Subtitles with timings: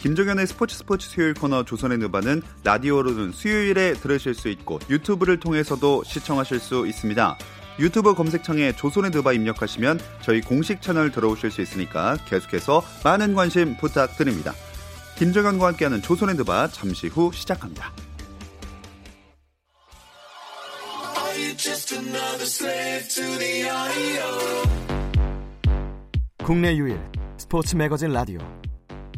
[0.00, 6.58] 김종현의 스포츠 스포츠 수요일 코너 조선의 느바는 라디오로는 수요일에 들으실 수 있고 유튜브를 통해서도 시청하실
[6.58, 7.36] 수 있습니다.
[7.78, 14.54] 유튜브 검색창에 조선의 느바 입력하시면 저희 공식 채널 들어오실 수 있으니까 계속해서 많은 관심 부탁드립니다.
[15.16, 17.92] 김종현과 함께하는 조선의 느바 잠시 후 시작합니다.
[26.42, 26.98] 국내 유일
[27.36, 28.40] 스포츠 매거진 라디오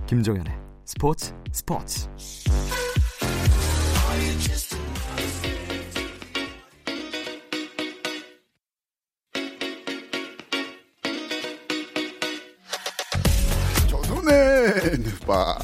[0.07, 0.62] 김종현의
[0.95, 2.07] 스포츠 스포츠.
[13.89, 15.59] 조선의 누바.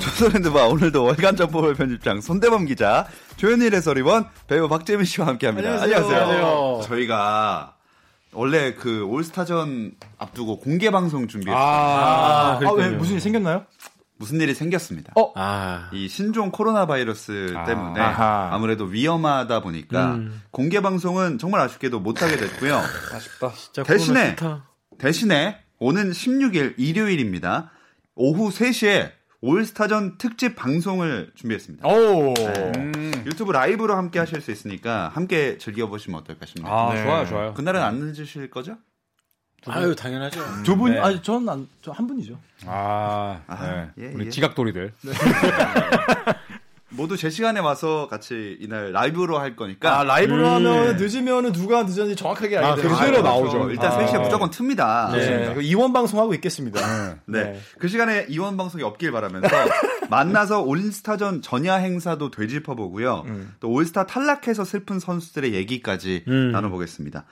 [0.00, 0.66] 조선핸드바.
[0.66, 5.82] 오늘도 월간 점프볼 편집장 손대범 기자 조현일 해설위원 배우 박재민 씨와 함께합니다.
[5.82, 6.80] 안녕하세요.
[6.84, 7.77] 저희가
[8.32, 11.64] 원래 그 올스타전 앞두고 공개 방송 준비했어요.
[11.64, 13.64] 아, 아, 왜 무슨 일 생겼나요?
[14.16, 15.12] 무슨 일이 생겼습니다.
[15.16, 15.32] 어?
[15.36, 18.50] 아, 이 신종 코로나 바이러스 때문에 아하.
[18.52, 20.18] 아무래도 위험하다 보니까
[20.50, 22.76] 공개 방송은 정말 아쉽게도 못하게 됐고요.
[23.14, 23.52] 아쉽다.
[23.52, 24.36] 진짜 대신에.
[24.98, 27.70] 대신에 오는 16일 일요일입니다.
[28.16, 31.86] 오후 3시에 올스타전 특집 방송을 준비했습니다.
[31.86, 32.34] 오.
[32.34, 33.12] 네.
[33.24, 36.72] 유튜브 라이브로 함께 하실 수 있으니까 함께 즐겨보시면 어떨까 싶네요.
[36.72, 37.54] 아, 좋아요, 좋아요.
[37.54, 38.76] 그날은 안 늦으실 거죠?
[39.66, 40.40] 아유, 당연하죠.
[40.64, 40.98] 두 분, 네.
[40.98, 42.38] 아니, 전 안, 저 한 분이죠.
[42.66, 43.90] 아, 아, 네.
[43.98, 44.30] 예, 우리 예.
[44.30, 44.92] 지각돌이들.
[46.90, 50.54] 모두 제 시간에 와서 같이 이날 라이브로 할 거니까 아, 라이브로 음.
[50.54, 52.88] 하면 늦으면 누가 늦었는지 정확하게 알게 아, 되죠.
[52.88, 53.50] 그대로 아, 나오죠.
[53.52, 53.70] 그렇죠.
[53.70, 53.98] 일단 아.
[53.98, 55.12] 3시에 무조건 틉니다.
[55.12, 55.54] 네.
[55.54, 56.80] 그 이원 방송하고 있겠습니다.
[57.26, 57.44] 네.
[57.44, 57.60] 네.
[57.78, 59.48] 그 시간에 이원 방송이 없길 바라면서
[60.08, 63.24] 만나서 올스타전 전야 행사도 되짚어보고요.
[63.26, 63.54] 음.
[63.60, 66.52] 또 올스타 탈락해서 슬픈 선수들의 얘기까지 음.
[66.52, 67.26] 나눠보겠습니다.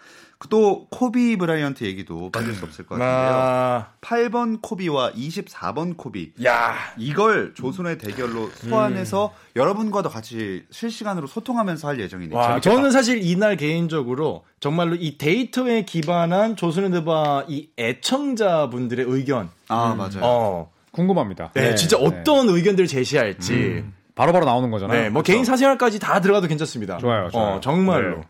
[0.48, 3.34] 또 코비 브라이언트 얘기도 빠질 수 없을 것 같은데요.
[3.34, 6.74] 아, 8번 코비와 24번 코비 야.
[6.96, 12.36] 이걸 조선의 대결로 소환해서 여러분과도 같이 실시간으로 소통하면서 할 예정이네요.
[12.36, 20.20] 와, 저는 사실 이날 개인적으로 정말로 이 데이터에 기반한 조선의드바 이 애청자분들의 의견, 아 맞아요.
[20.22, 21.52] 어, 궁금합니다.
[21.54, 21.74] 네, 네.
[21.74, 23.84] 진짜 어떤 의견들을 제시할지,
[24.14, 25.02] 바로 바로 나오는 거잖아요.
[25.02, 26.98] 네, 뭐 개인 사생활까지 다 들어가도 괜찮습니다.
[26.98, 27.56] 좋아요, 좋아요.
[27.56, 28.16] 어, 정말로.
[28.16, 28.22] 네.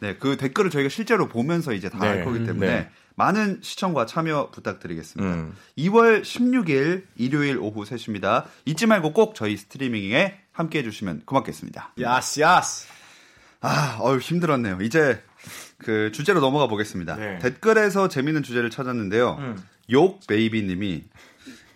[0.00, 2.24] 네, 그 댓글을 저희가 실제로 보면서 이제 다알 네.
[2.24, 2.90] 거기 때문에 네.
[3.14, 5.34] 많은 시청과 참여 부탁드리겠습니다.
[5.34, 5.54] 음.
[5.78, 8.44] 2월 16일 일요일 오후 3시입니다.
[8.64, 11.94] 잊지 말고 꼭 저희 스트리밍에 함께 해주시면 고맙겠습니다.
[12.00, 12.88] 야스, 야스.
[13.60, 14.78] 아, 어유 힘들었네요.
[14.80, 15.22] 이제
[15.78, 17.16] 그 주제로 넘어가 보겠습니다.
[17.16, 17.38] 네.
[17.40, 19.36] 댓글에서 재밌는 주제를 찾았는데요.
[19.38, 19.62] 음.
[19.90, 21.04] 욕 베이비님이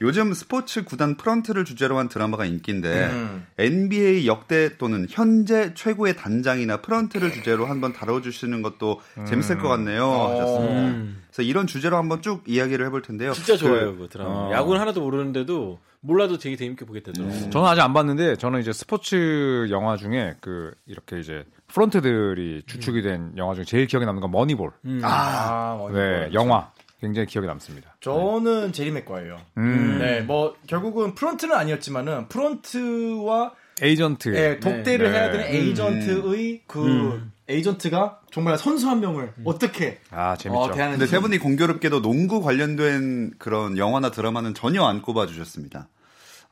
[0.04, 3.46] 요즘 스포츠 구단 프런트를 주제로 한 드라마가 인기인데 음.
[3.58, 10.04] NBA 역대 또는 현재 최고의 단장이나 프런트를 주제로 한번 다뤄주시는 것도 재밌을 것 같네요.
[10.10, 10.74] 하셨습니다.
[10.74, 11.22] 음.
[11.28, 13.32] 그래서 이런 주제로 한번 쭉 이야기를 해볼 텐데요.
[13.32, 14.30] 진짜 그- 좋아요, 그 드라마.
[14.30, 14.52] 어.
[14.52, 17.48] 야구는 하나도 모르는데도 몰라도 되게 재밌게 보게 되더라고요.
[17.48, 23.32] 저는 아직 안 봤는데 저는 이제 스포츠 영화 중에 그 이렇게 이제 프런트들이 주축이 된
[23.38, 24.70] 영화 중에 제일 기억에 남는 건 머니볼.
[25.02, 26.70] 아, 네, 영화
[27.04, 27.96] 굉장히 기억에 남습니다.
[28.00, 29.38] 저는 제리 맥과이어예요.
[29.58, 29.98] 음.
[29.98, 34.34] 네, 뭐 결국은 프런트는 아니었지만은 프런트와 에이전트.
[34.36, 35.18] 예, 독대를 네.
[35.18, 40.60] 해야 되는 에이전트의 그 에이전트가 정말 선수 한 명을 어떻게 아 재밌죠.
[40.60, 40.98] 어, 대하는지.
[40.98, 45.88] 근데 세 분이 공교롭게도 농구 관련된 그런 영화나 드라마는 전혀 안 꼽아주셨습니다.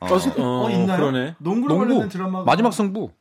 [0.00, 0.98] 어, 어, 있나요?
[0.98, 1.36] 그러네.
[1.38, 3.12] 농구로 농구 관련된 드라마가 마지막 승부.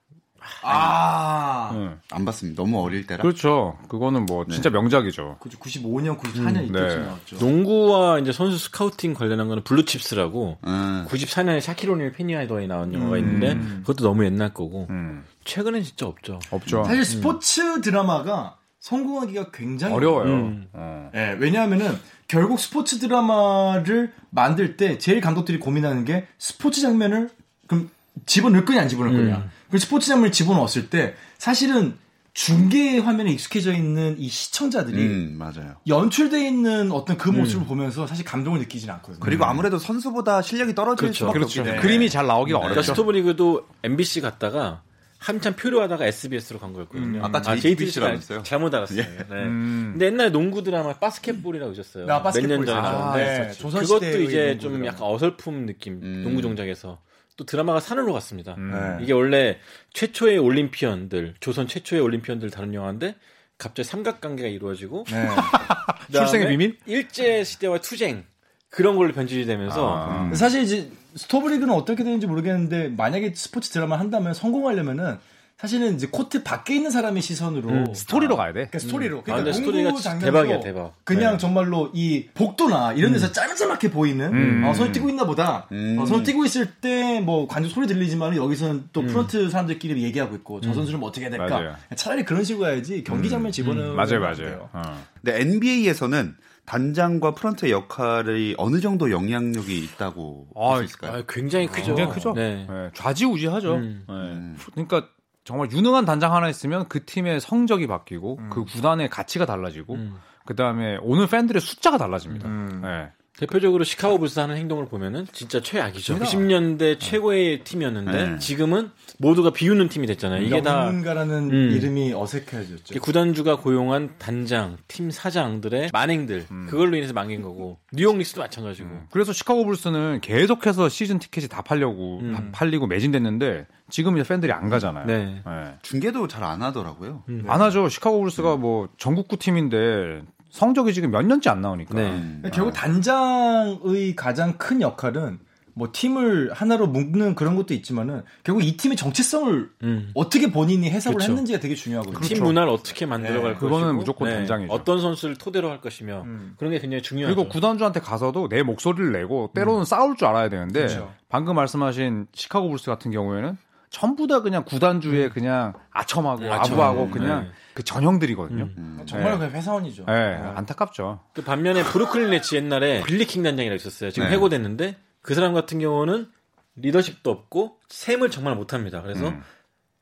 [0.64, 1.90] 아, 네.
[2.12, 2.62] 안 봤습니다.
[2.62, 3.22] 너무 어릴 때라.
[3.22, 3.78] 그렇죠.
[3.88, 5.38] 그거는 뭐 진짜 명작이죠.
[5.40, 6.96] 그죠 95년, 94년 이때쯤 네.
[6.98, 7.38] 나왔죠.
[7.40, 11.06] 농구와 이제 선수 scouting 관련한 거는 블루칩스라고 음.
[11.10, 15.24] 94년에 샤킬 오닐 페니 하더웨이 나온 영화가 있는데 그것도 너무 옛날 거고 음.
[15.44, 16.40] 최근엔 진짜 없죠.
[16.52, 16.84] 없죠.
[16.84, 20.34] 사실 스포츠 드라마가 성공하기가 굉장히 어려워요.
[20.34, 20.68] 음.
[20.74, 21.12] 어.
[21.16, 21.98] 예, 왜냐하면은
[22.28, 27.30] 결국 스포츠 드라마를 만들 때 제일 감독들이 고민하는 게 스포츠 장면을
[27.68, 27.90] 그럼
[28.26, 29.50] 집어넣을 거냐 안 집어넣을 거냐.
[29.70, 31.96] 그 스포츠 장면을 집어넣었을 때 사실은
[32.34, 35.76] 중계 화면에 익숙해져 있는 이 시청자들이 음, 맞아요.
[35.88, 39.20] 연출돼 있는 어떤 그 모습을 보면서 사실 감동을 느끼진 않거든요.
[39.20, 41.18] 그리고 아무래도 선수보다 실력이 떨어질 그렇죠.
[41.18, 41.60] 수밖에 그렇죠.
[41.62, 41.82] 없기 때문에.
[41.82, 42.94] 그림이 잘 나오기가 그러니까 어렵죠.
[42.94, 44.82] 스토브리그도 MBC 갔다가
[45.18, 47.24] 한참 표류하다가 SBS로 간 거였거든요.
[47.24, 48.44] 아까 아, JTBC 라고 JTBC 했어요?
[48.44, 49.02] 잘못 알았어요.
[49.04, 49.26] 네.
[49.30, 49.90] 음.
[49.92, 52.12] 근데 옛날에 농구 드라마 바스켓볼이라고 있었어요.
[52.12, 52.98] 아, 바스켓볼 몇년 전에 있었죠.
[52.98, 54.88] 나왔는데 네, 그것도 조선시대의 이제 농구 좀 드라마.
[54.88, 56.00] 약간 어설픈 느낌.
[56.02, 56.22] 음.
[56.24, 56.98] 농구 종작에서
[57.42, 58.54] 또 드라마가 산으로 갔습니다.
[58.60, 58.72] 음.
[58.72, 59.04] 네.
[59.04, 59.58] 이게 원래
[59.94, 63.16] 최초의 Olympian들, 조선 최초의 Olympian들 다룬 영화인데
[63.58, 65.28] 갑자기 삼각관계가 이루어지고 네.
[66.14, 66.78] 출생의 비밀?
[66.86, 68.26] 일제 시대와 투쟁
[68.70, 70.34] 그런 걸로 변질이 되면서 아.
[70.36, 75.18] 사실 이제 스토브리그는 어떻게 되는지 모르겠는데 만약에 스포츠 드라마 를 한다면 성공하려면은
[75.62, 78.66] 사실은 이제 코트 밖에 있는 사람의 시선으로 음, 스토리로 가야 돼.
[78.66, 80.94] 그러니까 스토리로 아, 그러니까 근데 농구 스토리가 대박이야, 대박.
[81.04, 81.38] 그냥 네.
[81.38, 84.64] 정말로 이 복도나 이런 데서 짤짤하게 보이는 음.
[84.66, 85.98] 어, 선수 뛰고 있나 보다 음.
[86.00, 90.62] 어, 선수 뛰고 있을 때 뭐 관중 소리 들리지만 여기서는 또 프런트 사람들끼리 얘기하고 있고
[90.62, 91.76] 저 선수는 뭐 어떻게 해야 될까 맞아요.
[91.96, 94.70] 차라리 그런 식으로 해야지 경기 장면 집어넣는 맞아요, 맞아요.
[94.74, 94.82] 어.
[95.22, 96.36] 근데 NBA에서는
[96.66, 101.12] 단장과 프런트의 역할이 어느 정도 영향력이 있다고 아, 볼수 있을까요?
[101.20, 101.96] 아, 굉장히 크죠.
[101.96, 102.34] 굉장히 크죠.
[102.34, 102.68] 네.
[102.70, 103.76] 예, 좌지우지하죠.
[103.76, 104.06] 음.
[104.08, 104.14] 예.
[104.14, 104.58] 음.
[104.74, 105.08] 그러니까
[105.44, 110.20] 정말 유능한 단장 하나 있으면 그 팀의 성적이 바뀌고 그 구단의 가치가 달라지고 음.
[110.46, 112.48] 그 다음에 오는 팬들의 숫자가 달라집니다.
[112.48, 112.82] 음.
[112.86, 113.12] 예.
[113.42, 116.16] 대표적으로 시카고 불스 하는 행동을 보면은 진짜 최악이죠.
[116.20, 116.60] 맞습니다.
[116.60, 118.38] 90년대 최고의 팀이었는데 네.
[118.38, 120.44] 지금은 모두가 비웃는 팀이 됐잖아요.
[120.44, 121.72] 이게 다 영문가라는 음.
[121.72, 123.00] 이름이 어색해졌죠.
[123.02, 128.90] 구단주가 고용한 단장, 팀 사장들의 만행들 그걸로 인해서 망긴 거고 뉴욕 닉스도 마찬가지고.
[129.10, 132.34] 그래서 시카고 불스는 계속해서 시즌 티켓이 다 팔려고 음.
[132.34, 135.06] 다 팔리고 매진됐는데 지금 이제 팬들이 안 가잖아요.
[135.08, 135.42] 네.
[135.48, 135.74] 예.
[135.82, 137.24] 중계도 잘 안 하더라고요.
[137.30, 137.46] 음.
[137.48, 137.88] 안 하죠.
[137.90, 140.22] 시카고 불스가 뭐 전국구 팀인데
[140.52, 141.96] 성적이 지금 몇 년째 안 나오니까.
[141.96, 142.12] 네.
[142.12, 142.44] 음.
[142.54, 145.40] 결국 단장의 가장 큰 역할은
[145.74, 150.12] 뭐 팀을 하나로 묶는 그런 것도 있지만은 결국 이 팀의 정체성을 음.
[150.14, 151.32] 어떻게 본인이 해석을 그렇죠.
[151.32, 152.20] 했는지가 되게 중요하거든요.
[152.20, 154.74] 팀 문화를 어떻게 만들어갈 네, 것이고 그거는 무조건 단장이죠.
[154.74, 156.56] 어떤 선수를 토대로 할 것이며 음.
[156.58, 157.34] 그런 게 굉장히 중요하죠.
[157.34, 161.14] 그리고 구단주한테 가서도 내 목소리를 내고 때로는 싸울 줄 알아야 되는데 그렇죠.
[161.30, 163.58] 방금 말씀하신 시카고 불스 같은 경우에는
[163.92, 166.52] 전부 다 그냥 구단주에 그냥 아첨하고 음.
[166.52, 166.74] 아첨.
[166.74, 167.52] 아부하고 음, 그냥 네.
[167.74, 168.70] 그 전형들이거든요.
[168.78, 169.04] 음.
[169.06, 169.38] 정말 네.
[169.38, 170.06] 그냥 회사원이죠.
[170.08, 170.52] 예, 네.
[170.56, 171.20] 안타깝죠.
[171.34, 174.10] 그 반면에 브루클린 네츠 옛날에 빌리킹 단장이라고 있었어요.
[174.12, 174.36] 지금 네.
[174.36, 176.30] 해고됐는데 그 사람 같은 경우는
[176.78, 179.02] 리더십도 없고 셈을 정말 못합니다.
[179.02, 179.44] 그래서 음.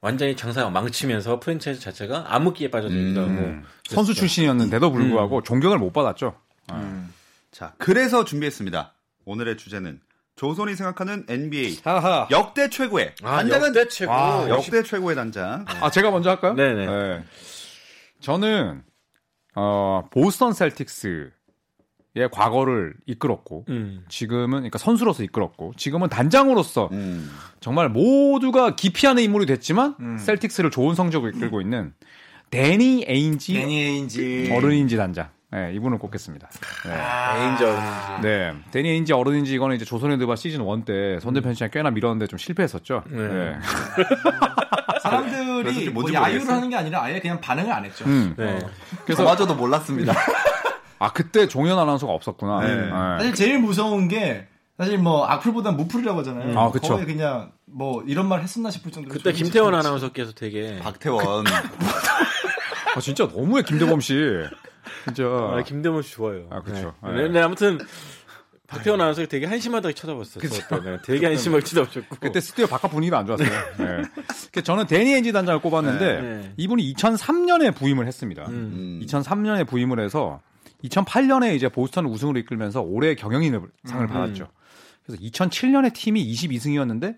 [0.01, 3.38] 완전히 장사가 망치면서 프랜차이즈 자체가 암흑기에 빠져들기도 음.
[3.38, 6.36] 하고 선수 출신이었는데도 불구하고 존경을 못 받았죠.
[6.71, 7.12] 음.
[7.51, 8.94] 자, 그래서 준비했습니다.
[9.25, 10.00] 오늘의 주제는
[10.39, 12.25] 조선이 생각하는 NBA 하하.
[12.31, 14.13] 역대 최고의 아, 단장은 역대 최고.
[14.13, 15.65] 아, 역대 최고의 단장.
[15.68, 16.53] 아, 제가 먼저 할까요?
[16.53, 16.86] 네네.
[16.86, 17.24] 네.
[18.21, 18.81] 저는
[19.56, 21.31] 어, 보스턴 셀틱스의
[22.31, 24.06] 과거를 이끌었고 음.
[24.07, 27.30] 지금은 그러니까 선수로서 이끌었고 지금은 단장으로서 음.
[27.59, 30.18] 정말 모두가 기피하는 인물이 됐지만 음.
[30.18, 31.94] 셀틱스를 좋은 성적을 이끌고 있는
[32.50, 35.31] 데니 에인지 데니 에인지 어른인지 단장.
[35.51, 36.48] 네, 이분을 꼽겠습니다.
[36.86, 37.42] 네.
[37.42, 38.22] 에인저 어른인지.
[38.22, 38.54] 네.
[38.72, 42.38] 데니 에인지 어른인지 이거는 이제 조선의 드바 시즌 1 때 선대편 시장 꽤나 밀었는데 좀
[42.38, 43.04] 실패했었죠.
[43.07, 43.28] 네.
[43.28, 43.60] 네.
[45.01, 46.56] 사람들이 뭐 야유를 모르겠어요.
[46.56, 48.06] 하는 게 아니라 아예 그냥 반응을 안 했죠.
[48.06, 48.36] 음.
[48.38, 48.60] 네.
[49.06, 50.13] 그래서 저마저도 몰랐습니다.
[51.00, 52.62] 아, 그때 종현 아나운서가 없었구나.
[52.62, 52.75] 네.
[52.75, 52.90] 네.
[52.90, 54.48] 사실 제일 무서운 게
[54.78, 56.60] 사실 뭐 악플보다 무플이라고 하잖아요.
[56.60, 56.94] 아, 그쵸.
[56.94, 59.74] 거의 그냥 뭐 이런 말 했었나 싶을 정도로 그때 김태원.
[59.74, 61.46] 아나운서께서 되게 박태원.
[62.96, 64.16] 아, 진짜 너무해, 김대범 씨.
[65.05, 65.23] 진짜.
[65.25, 66.47] 아, 김대문 씨 좋아요.
[66.49, 66.93] 아, 그쵸.
[67.03, 67.11] 네.
[67.11, 67.23] 네.
[67.23, 67.79] 근데 아무튼
[68.67, 70.47] 박태원 아나운서가 되게 한심하다고 쳐다봤어요.
[70.47, 70.89] 저 때.
[70.89, 72.17] 네, 되게 한심하게 쳐다보셨고.
[72.19, 73.49] 그때 스튜디오 바깥 분위기도 안 좋았어요.
[73.49, 74.01] 네.
[74.51, 76.53] 그래서 저는 데니 엔지 단장을 꼽았는데 네.
[76.57, 78.45] 이분이 2003년에 부임을 했습니다.
[78.47, 78.99] 음.
[79.01, 79.05] 음.
[79.05, 80.39] 2003년에 부임을 해서
[80.83, 84.07] 2008년에 이제 보스턴을 우승으로 이끌면서 올해 경영인을 상을 음.
[84.07, 84.48] 받았죠.
[85.03, 87.17] 그래서 2007년에 팀이 22승이었는데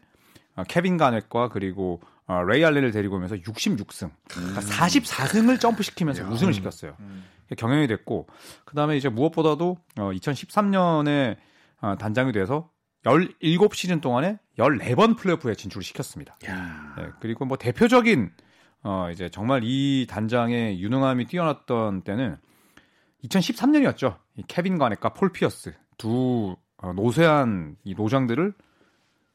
[0.55, 6.95] 어, 케빈 가넷과 그리고 어, 레이 알렌을 데리고 오면서 66승, 그러니까 44승을 점프시키면서 우승을 시켰어요.
[7.55, 8.27] 경영이 됐고
[8.65, 11.37] 그다음에 이제 무엇보다도 어, 2013년에
[11.81, 12.69] 어, 단장이 돼서
[13.03, 16.37] 17시즌 동안에 14번 플레이오프에 진출을 시켰습니다.
[16.97, 18.31] 네, 그리고 뭐 대표적인
[18.83, 22.37] 어 이제 정말 이 단장의 유능함이 뛰어났던 때는
[23.23, 24.17] 2013년이었죠.
[24.37, 28.53] 이 케빈 가넷과 폴 피어스 두 어, 노쇠한 이 노장들을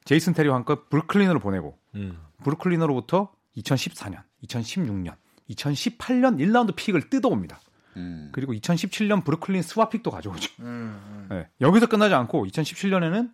[0.04, 2.18] 제이슨 테리와 함께 브루클린으로 보내고 음.
[2.44, 5.14] 브루클린으로부터 2014년, 2016년,
[5.50, 7.60] 2018년 1라운드 pick을 뜯어옵니다.
[7.96, 8.28] 음.
[8.32, 10.52] 그리고 2017년 브루클린 swap pick도 가져오죠.
[10.60, 11.26] 음, 음.
[11.30, 13.30] 네, 여기서 끝나지 않고 2017년에는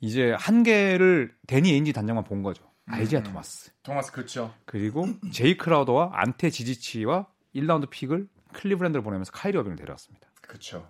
[0.00, 2.64] 이제 한 개를 데니 에인지 단장만 본 거죠.
[2.86, 3.24] 알지아 음.
[3.24, 3.70] 토마스.
[3.82, 4.52] 토마스 그렇죠.
[4.64, 10.28] 그리고 제이 크라우더와 안테 지지치와 1라운드 pick을 클리브랜드를 보내면서 카이리 어빙을 데려왔습니다.
[10.40, 10.88] 그렇죠.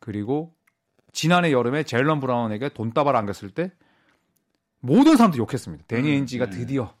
[0.00, 0.54] 그리고
[1.12, 3.72] 지난해 여름에 젤런 브라운에게 돈다발 안겼을 때
[4.80, 5.84] 모든 사람들이 욕했습니다.
[5.86, 6.50] 데니 음, 에인지가 음.
[6.50, 6.94] 드디어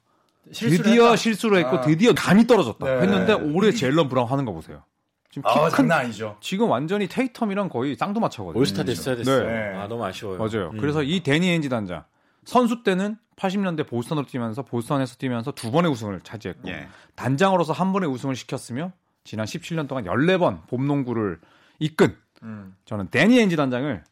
[0.50, 1.16] 실수를 드디어 했다.
[1.16, 1.80] 실수를 했고 아.
[1.82, 3.02] 드디어 감이 떨어졌다 네.
[3.02, 4.84] 했는데 올해 젤런 브라운 하는 거 보세요.
[5.30, 6.36] 지금 키 아, 큰 장난 아니죠.
[6.40, 8.58] 지금 완전히 테이텀이랑 거의 쌍두마차거든요.
[8.58, 9.46] 올스타 됐어야 됐어요.
[9.46, 9.76] 네.
[9.76, 10.38] 아 너무 아쉬워요.
[10.38, 10.70] 맞아요.
[10.70, 10.78] 음.
[10.78, 12.04] 그래서 이 데니 엔지 단장
[12.44, 16.88] 선수 때는 80년대 보스턴으로 뛰면서 보스턴에서 뛰면서 두 번의 우승을 차지했고 예.
[17.14, 18.92] 단장으로서 한 번의 우승을 시켰으며
[19.22, 21.38] 지난 17년 동안 14번 봄농구를
[21.78, 22.74] 이끈 음.
[22.84, 24.02] 저는 데니 엔지 단장을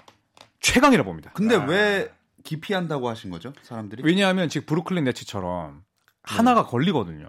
[0.60, 1.30] 최강이라 봅니다.
[1.34, 1.64] 근데 아.
[1.64, 2.12] 왜
[2.44, 4.02] 기피한다고 하신 거죠, 사람들이?
[4.04, 5.82] 왜냐하면 지금 브루클린 네츠처럼
[6.22, 7.28] 하나가 걸리거든요.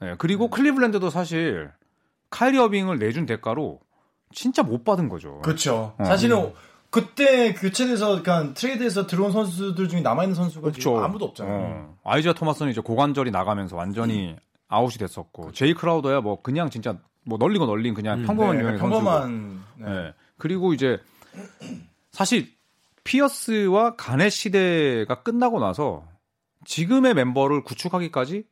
[0.00, 1.70] 네, 그리고 클리블랜드도 사실
[2.30, 3.80] 카이리 어빙을 내준 대가로
[4.32, 5.40] 진짜 못 받은 거죠.
[5.40, 5.94] 그렇죠.
[5.98, 6.04] 어.
[6.04, 6.52] 사실은
[6.90, 11.04] 그때 교체돼서 그러니까 트레이드에서 들어온 선수들 중에 남아 있는 선수가 지금 그렇죠.
[11.04, 11.54] 아무도 없잖아요.
[11.54, 11.96] 어.
[12.04, 14.36] 아이제아 토마스는 이제 고관절이 나가면서 완전히
[14.68, 19.00] 아웃이 됐었고 제이 크라우더야 뭐 그냥 진짜 뭐 널리고 널린 그냥 평범한 네, 유형의 선수고.
[19.04, 19.86] 평범한 네.
[19.86, 20.14] 네.
[20.38, 20.98] 그리고 이제
[22.12, 22.48] 사실
[23.04, 26.04] 피어스와 가넷 시대가 끝나고 나서
[26.64, 28.44] 지금의 멤버를 구축하기까지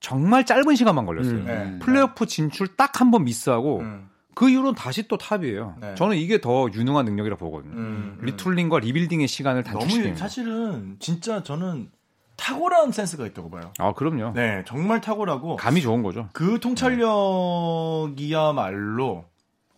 [0.00, 1.34] 정말 짧은 시간만 걸렸어요.
[1.36, 1.44] 음.
[1.44, 1.78] 네.
[1.84, 4.08] 플레이오프 진출 딱 한 번 미스하고 음.
[4.34, 5.76] 그 이후로는 다시 또 탑이에요.
[5.80, 5.94] 네.
[5.96, 7.74] 저는 이게 더 유능한 능력이라 보거든요.
[7.74, 8.18] 음.
[8.22, 10.18] retooling과 rebuilding의 시간을 너무 단축시키는 거.
[10.18, 11.90] 사실은 진짜 저는
[12.36, 13.72] 탁월한 센스가 있다고 봐요.
[13.78, 14.32] 아 그럼요.
[14.34, 16.28] 네, 정말 탁월하고 감이 좋은 거죠.
[16.32, 19.24] 그 통찰력이야말로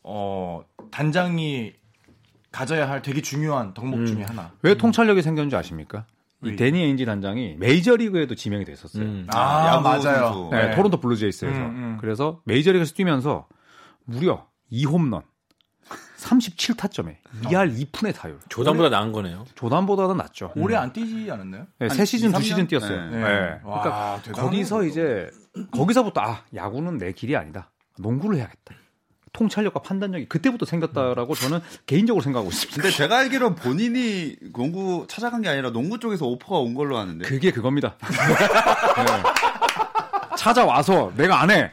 [0.05, 1.73] 어 단장이
[2.53, 4.07] 가져야 할 되게 중요한 덕목 음.
[4.07, 4.53] 중에 하나.
[4.63, 6.05] 왜 통찰력이 생겼는지 아십니까?
[6.45, 6.57] 이 왜?
[6.57, 9.03] 데니 에인지 단장이 메이저리그에도 지명이 됐었어요.
[9.05, 9.27] 음.
[9.33, 10.49] 아, 야구 맞아요.
[10.51, 10.75] 네, 네.
[10.77, 11.57] 토론토 블루제이스에서.
[11.57, 11.99] 음, 음.
[12.01, 13.47] 그래서 메이저리그에서 뛰면서
[14.05, 15.23] 무려 2홈런,
[16.19, 18.39] 37타점에 2할 2푼의 타율.
[18.49, 19.45] 조단보다 나은 거네요.
[19.55, 20.53] 조단보다는 낫죠.
[20.57, 21.67] 올해 안 뛰지 않았나요?
[21.79, 22.67] 네, 한세 시즌, 이, 두삼 시즌 년?
[22.69, 23.11] 뛰었어요.
[23.11, 23.17] 네.
[23.19, 23.61] 네.
[23.65, 24.85] 와, 그러니까 거기서.
[24.85, 25.29] 이제
[25.73, 27.71] 거기서부터 아 야구는 내 길이 아니다.
[27.99, 28.75] 농구를 해야겠다.
[29.33, 32.83] 통찰력과 판단력이 그때부터 생겼다라고 저는 개인적으로 생각하고 있습니다.
[32.83, 37.27] 근데 제가 알기로 본인이 농구 찾아간 게 아니라 농구 쪽에서 오퍼가 온 걸로 아는데.
[37.27, 37.97] 그게 그겁니다.
[38.03, 40.37] 네.
[40.37, 41.71] 찾아와서 내가 안 해.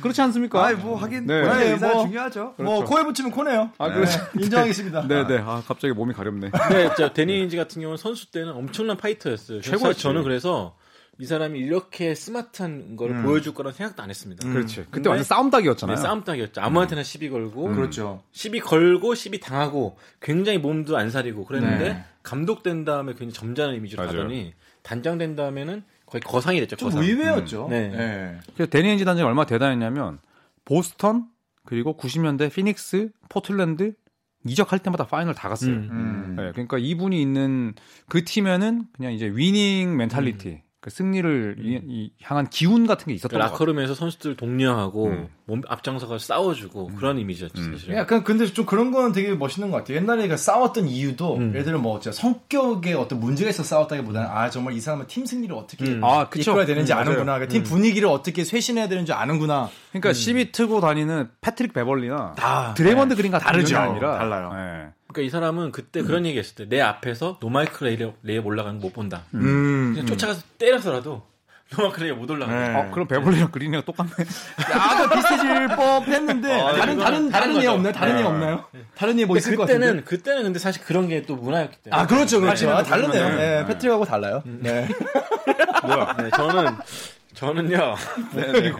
[0.00, 0.64] 그렇지 않습니까?
[0.64, 1.42] 아이 뭐 하긴 네.
[1.42, 2.06] 네, 의사가 뭐.
[2.06, 2.54] 중요하죠.
[2.58, 3.70] 뭐 코에 붙이면 코네요.
[3.78, 4.20] 아, 네, 그렇죠.
[4.38, 5.08] 인정하겠습니다.
[5.08, 5.38] 네 네.
[5.44, 6.50] 아 갑자기 몸이 가렵네.
[6.50, 9.60] 근데 저 데니인지 같은 경우는 선수 때는 엄청난 파이터였어요.
[9.62, 9.70] 최고였지.
[9.80, 10.76] 최고 저는 그래서
[11.18, 13.22] 이 사람이 이렇게 스마트한 걸 음.
[13.22, 14.46] 보여줄 거란 생각도 안 했습니다.
[14.46, 14.76] 그렇지.
[14.76, 15.96] 그때 근데- 완전 싸움닭이었잖아요.
[15.96, 16.60] 네, 싸움닭이었죠.
[16.60, 18.22] 아무한테나 시비 걸고 그렇죠.
[18.32, 22.04] 시비 걸고 시비 당하고 굉장히 몸도 안 사리고 그랬는데 네.
[22.22, 24.16] 감독 된 다음에 굉장히 점잖은 이미지로 맞아요.
[24.18, 26.76] 가더니 단장 된 다음에는 거의 거상이 됐죠.
[26.76, 27.02] 좀 거상.
[27.02, 27.66] 의외였죠.
[27.66, 27.70] 음.
[27.70, 27.88] 네.
[27.88, 28.38] 네.
[28.54, 30.18] 그래서 데니 에인지 단장이 얼마나 대단했냐면
[30.64, 31.26] 보스턴
[31.64, 33.94] 그리고 90년대 피닉스, 포틀랜드
[34.46, 35.72] 이적할 때마다 파이널 다 갔어요.
[35.72, 35.88] 음.
[35.90, 36.34] 음.
[36.36, 37.74] 네, 그러니까 이분이 있는
[38.08, 43.30] 그 팀에는 그냥 이제 winning mentality, 그 승리를 이- 이 향한 기운 같은 게 있었던
[43.30, 43.54] 그것 같아요.
[43.54, 45.28] 라커룸에서 선수들 독려하고 음.
[45.44, 47.60] 몸 앞장서가 싸워주고 그런 이미지였죠.
[47.60, 47.72] 음.
[47.72, 47.96] 사실은.
[47.96, 49.96] 약간 근데 좀 그런 건 되게 멋있는 것 같아요.
[49.96, 51.48] 옛날에 그 싸웠던 이유도 음.
[51.50, 55.52] 예를 들어 뭐 진짜 성격에 어떤 문제가 있어 싸웠다기보다는 아 정말 이 사람은 팀 승리를
[55.56, 56.04] 어떻게 음.
[56.04, 56.52] 아, 그쵸.
[56.52, 56.98] 이끌어야 되는지 음.
[56.98, 57.40] 아는구나.
[57.40, 59.68] 그팀 분위기를 어떻게 쇄신해야 되는지 아는구나.
[59.90, 63.16] 그러니까 시비 트고 다니는 패트릭 베벌리나 다 드레먼드 네.
[63.16, 63.76] 그린 같은 다르죠.
[63.76, 64.52] 아니라 달라요.
[64.54, 64.92] 네.
[65.16, 68.86] 그러니까 이 사람은 그때 그런 얘기 했을 때 내 앞에서 노마크 레이업, 레이업 올라가는 거
[68.86, 69.24] 못 본다.
[69.34, 69.92] 음.
[69.94, 71.22] 그냥 쫓아가서 때려서라도
[71.76, 72.52] 노마크 레이업 못 올라가.
[72.52, 72.74] 네.
[72.76, 74.10] 어, 그럼 베벌리랑 그린이랑 똑같네.
[74.70, 77.72] 약간 비슷해질 법했는데 어, 다른 이거는 다른 다른 다른 예 거죠.
[77.72, 77.92] 없나요?
[77.92, 78.22] 다른 예 네.
[78.24, 78.64] 없나요?
[78.94, 80.04] 다른 예뭐 있을 것 그때는 같은데.
[80.04, 82.02] 그때는 근데 사실 그런 게 또 문화였기 때문에.
[82.02, 82.70] 아 그렇죠 그렇죠.
[82.70, 83.28] 아, 다르네요.
[83.30, 83.66] 네, 네.
[83.66, 84.42] 패트릭하고 달라요.
[84.44, 84.86] 네.
[86.18, 86.76] 네, 저는
[87.34, 87.94] 저는요
[88.34, 88.72] 네,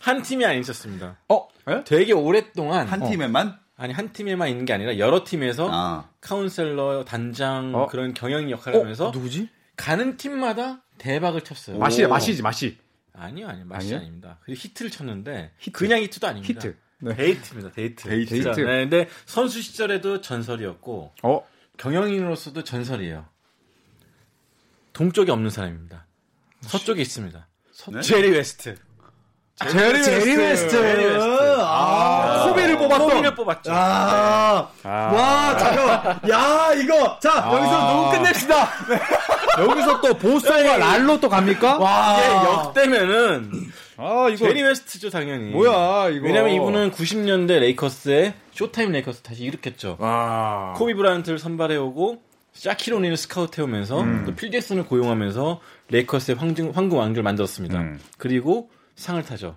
[0.00, 1.16] 한 팀이 아니 있었습니다.
[1.28, 1.48] 어?
[1.86, 3.58] 되게 오랫동안 한 팀에만?
[3.76, 6.08] 아니 한 팀에만 있는 게 아니라 여러 팀에서 아.
[6.20, 7.86] 카운셀러, 단장 어?
[7.86, 9.48] 그런 경영 역할을 하면서 누구지?
[9.76, 11.78] 가는 팀마다 대박을 쳤어요.
[11.78, 12.78] 마사이 마사이지 마사이.
[13.12, 13.98] 아니요, 아니요, 마사이 아니에요?
[14.00, 14.38] 아닙니다.
[14.44, 16.54] 그리고 히트를 쳤는데 그냥 히트도 아닙니다.
[16.54, 16.76] 히트.
[17.00, 17.14] 네.
[17.14, 17.72] 대히트입니다.
[17.72, 18.08] 대히트.
[18.08, 18.34] 대히트.
[18.34, 18.52] 진짜.
[18.52, 18.60] 대히트.
[18.70, 23.26] 네, 근데 선수 시절에도 전설이었고 어 경영인으로서도 전설이에요.
[24.94, 26.06] 동쪽에 없는 사람입니다.
[26.62, 27.46] 서쪽에 있습니다.
[27.92, 28.00] 네?
[28.00, 28.76] 제리 웨스트.
[29.56, 30.70] 제리 제리 웨스트.
[30.70, 31.55] 제리 웨스트.
[31.76, 33.04] 아, 코비를 뽑았어.
[33.06, 33.72] 코비를 뽑았죠.
[33.72, 34.88] 아, 아.
[34.88, 36.20] 와, 잠깐.
[36.30, 37.18] 야, 이거.
[37.20, 37.92] 자, 여기서 아.
[37.92, 38.68] 너무 끝냅시다.
[39.60, 41.78] 여기서 또 보스턴과 LAL로 또 갑니까?
[41.78, 42.16] 와.
[42.18, 43.50] 이게 역대면은
[43.98, 45.50] 아 이거 제리 웨스트죠 당연히.
[45.52, 46.26] 뭐야 이거?
[46.26, 49.96] 왜냐면 이분은 90년대 레이커스의 쇼타임 레이커스 다시 일으켰죠.
[49.98, 50.74] 와.
[50.76, 52.22] 코비 브라이언트를 선발해오고
[52.52, 57.78] 샤킬 오닐을 스카우트해오면서 또 필 잭슨을 고용하면서 레이커스의 황금, 황금 왕조를 만들었습니다.
[57.78, 58.00] 음.
[58.18, 59.56] 그리고 상을 타죠.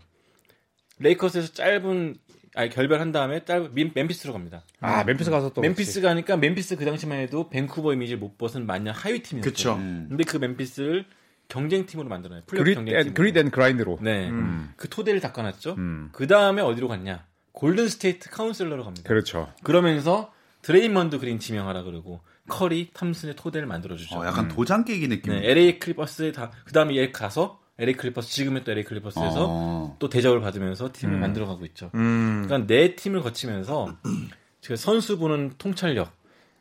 [0.99, 2.15] 레이커스에서 짧은
[2.55, 4.63] 아니 결별한 다음에 짧은 민- 멤피스로 갑니다.
[4.81, 8.93] 아 멤피스 가서 또 멤피스 가니까 멤피스 그 당시만 해도 밴쿠버 이미지를 못 벗은 만년
[8.93, 9.49] 하위 팀이었죠.
[9.49, 9.73] 그쵸.
[9.75, 10.07] 음.
[10.09, 11.05] 근데 그 멤피스를
[11.47, 12.41] 경쟁팀으로 만들어요.
[12.47, 13.07] 플레이오프 grit 경쟁팀으로.
[13.09, 13.99] and grit and grind로.
[14.01, 14.29] 네.
[14.29, 14.71] 음.
[14.75, 15.75] 그 토대를 닦아놨죠.
[15.77, 16.09] 음.
[16.11, 17.25] 그 다음에 어디로 갔냐?
[17.53, 19.07] 골든 스테이트 카운슬러로 갑니다.
[19.07, 19.51] 그렇죠.
[19.63, 24.17] 그러면서 드레이먼드 그린 지명하라 그러고 커리 탐슨의 토대를 만들어주죠.
[24.19, 25.33] 어, 약간 도장 깨기 느낌.
[25.33, 29.95] 네, LA 클리퍼스에 다, 그 다음에 얘 가서 LA 클리퍼스, 지금의 또 LA 클리퍼스에서 어.
[29.99, 31.19] 또 대접을 받으면서 팀을 음.
[31.21, 31.89] 만들어가고 있죠.
[31.95, 32.43] 음.
[32.45, 33.95] 그러니까 네 팀을 거치면서
[34.65, 36.11] 그 선수 보는 통찰력,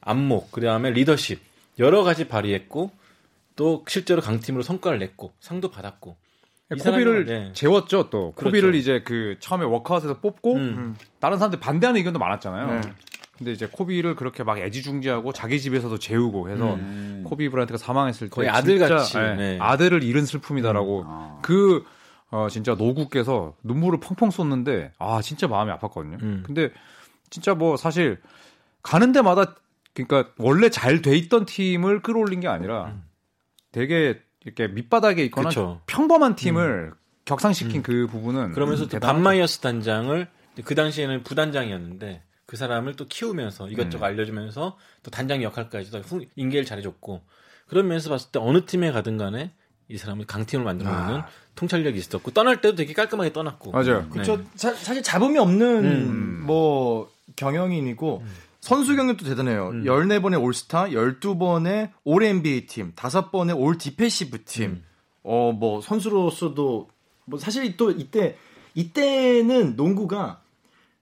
[0.00, 1.40] 안목, 그 다음에 리더십
[1.78, 2.90] 여러 가지 발휘했고
[3.56, 6.16] 또 실제로 강팀으로 성과를 냈고 상도 받았고
[6.74, 7.52] 이 코비를 네.
[7.54, 8.32] 재웠죠 또.
[8.32, 8.50] 그렇죠.
[8.50, 10.96] 코비를 이제 그 처음에 워크아웃에서 뽑고 음.
[11.18, 12.80] 다른 사람들 반대하는 의견도 많았잖아요.
[12.80, 12.80] 네.
[13.38, 17.22] 근데 이제 코비를 그렇게 막 애지중지하고 자기 집에서도 재우고 해서 음.
[17.24, 19.58] 코비 브라이언트가 사망했을 때 거의 아들같이, 예, 네.
[19.60, 21.38] 아들을 잃은 슬픔이다라고 아.
[21.40, 21.84] 그
[22.30, 26.20] 어, 진짜 노구께서 눈물을 펑펑 쏟는데 아 진짜 마음이 아팠거든요.
[26.20, 26.42] 음.
[26.44, 26.70] 근데
[27.30, 28.18] 진짜 뭐 사실
[28.82, 29.54] 가는 데마다
[29.94, 32.92] 그러니까 원래 잘 돼 있던 팀을 끌어올린 게 아니라
[33.70, 35.80] 되게 이렇게 밑바닥에 있거나 그쵸.
[35.86, 36.92] 평범한 팀을
[37.24, 38.86] 격상시킨 그 부분은 그러면서.
[38.98, 40.26] 반마이어스 단장을
[40.64, 44.08] 그 당시에는 부단장이었는데 그 사람을 또 키우면서 이것저것 음.
[44.08, 46.00] 알려주면서 또 단장 역할까지 도
[46.34, 47.20] 인계를 잘해줬고
[47.66, 49.52] 그런 면에서 봤을 때 어느 팀에 가든 간에
[49.88, 51.20] 이 사람을 강팀을 만들어내는
[51.56, 54.00] 통찰력이 있었고 떠날 때도 되게 깔끔하게 떠났고 맞아요.
[54.00, 54.08] 네.
[54.08, 54.42] 그쵸.
[54.54, 56.42] 사, 실 잡음이 없는 음.
[56.46, 58.24] 뭐 경영인이고
[58.60, 59.70] 선수 경력도 대단해요.
[59.70, 64.82] 14번의 올스타, 12번의 All NBA 팀, 5번의 All Defensive 팀.
[65.22, 66.88] 어, 뭐 선수로서도
[67.26, 68.38] 뭐 사실 또 이때
[68.74, 70.40] 이때는 농구가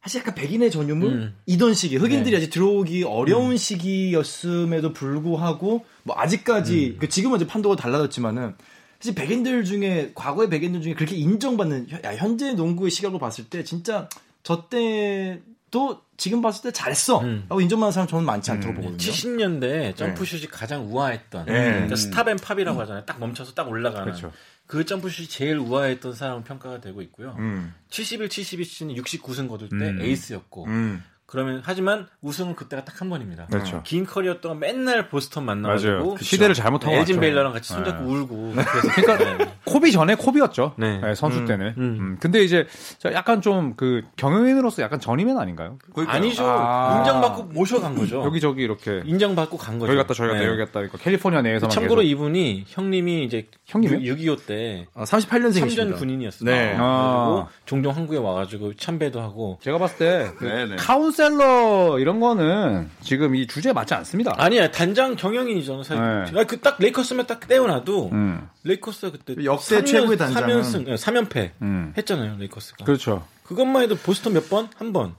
[0.07, 1.37] 사실 약간 백인의 전유물 음.
[1.47, 2.37] 이던 시기 흑인들이 네.
[2.37, 8.55] 아직 들어오기 어려운 시기였음에도 불구하고 뭐 아직까지 그 지금은 이제 판도가 달라졌지만은
[9.01, 13.65] 사실 백인들 중에 과거의 백인들 중에 그렇게 인정받는 현- 야, 현재 농구의 시각으로 봤을 때
[13.65, 14.09] 진짜
[14.45, 17.47] 저 때도 지금 봤을 때 잘했어 음.
[17.49, 18.97] 라고 인정받는 사람 저는 많지 않다고 보거든요.
[18.99, 21.53] 70년대 점프슛이 가장 우아했던 네.
[21.53, 23.05] 그러니까 stop and pop이라고 하잖아요.
[23.07, 24.31] 딱 멈춰서 딱 올라가는 그렇죠.
[24.67, 27.37] 그 점프슛이 제일 우아했던 사람은 평가가 되고 있고요.
[27.39, 27.73] 음.
[27.89, 30.01] 71, 72 시즌 69승 거둘 때 음.
[30.01, 31.03] 에이스였고 음.
[31.27, 33.47] 그러면 하지만 우승은 그때가 딱 한 번입니다.
[33.47, 33.83] 그렇죠.
[33.85, 35.45] 긴 커리어 동안 맨날 보스턴.
[35.45, 37.21] 만나가지고 그 시대를 잘못한 것 엘진.
[37.21, 38.11] 베일러랑 같이 손잡고 네.
[38.11, 38.55] 울고
[38.97, 40.75] 그러니까 코비 전에 코비였죠.
[40.79, 40.99] 네.
[40.99, 41.67] 네, 선수 음, 때는.
[41.77, 41.97] 음.
[42.01, 42.67] 음, 근데 이제
[42.99, 45.79] 저 약간 좀 그 경영인으로서 약간 journeyman 아닌가요?
[45.93, 46.17] 그러니까요.
[46.17, 46.45] 아니죠.
[46.47, 46.99] 아.
[46.99, 48.23] 인정받고 모셔간 거죠.
[48.25, 49.93] 여기 저기 이렇게 인정받고 간 거죠.
[49.93, 50.47] 여기 갔다 저기 갔다 네.
[50.47, 52.11] 여기 갔다 그러니까 캘리포니아 내에서만 참고로 계속.
[52.13, 54.15] 이분이 형님이 이제 형님이요?
[54.15, 55.77] 6.25 때 아, 38년생이십니다.
[55.77, 56.49] 참전 군인이었어요.
[56.51, 56.69] 네.
[56.71, 57.49] 그리고 아.
[57.67, 59.59] 종종 한국에 와가지고 참배도 하고.
[59.61, 60.77] 제가 봤을 때그네
[61.17, 61.23] 네.
[61.29, 64.35] 카운셀러 이런 거는 지금 이 주제에 맞지 않습니다.
[64.37, 65.83] 아니야 단장 경영인이죠.
[65.83, 66.45] 사실 네.
[66.45, 71.95] 그딱 레이커스만 딱 떼어놔도 음, 레이커스가 그때 역대 최고의 단장은- 3연승, 3연패 음.
[71.97, 72.37] 했잖아요.
[72.39, 72.85] 레이커스가.
[72.85, 73.27] 그렇죠.
[73.45, 74.69] 그것만 해도 보스턴 몇 번?
[74.77, 75.15] 한 번.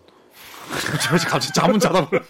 [1.10, 2.22] 갑자기 자문 자답을.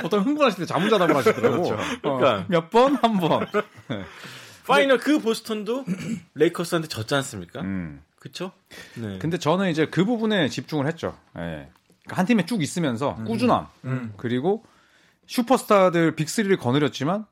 [0.00, 1.76] 보통 흥분하실 때 자문 자답을 하시더라고.
[2.02, 2.44] 그러니까.
[2.48, 2.96] 몇 번?
[2.96, 3.46] 한 번.
[4.66, 5.84] final 그 보스턴도
[6.34, 7.60] 레이커스한테 졌지 않습니까?
[7.62, 8.00] 음.
[8.20, 8.52] 그쵸?
[8.94, 9.18] 네.
[9.18, 11.16] 근데 저는 이제 그 부분에 집중을 했죠.
[11.36, 11.68] 예.
[12.04, 13.66] 그러니까 한 팀에 쭉 있으면서 꾸준함.
[14.16, 14.62] 그리고
[15.26, 17.26] 슈퍼스타들 big 3를 거느렸지만